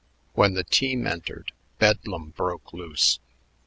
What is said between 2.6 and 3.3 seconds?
loose.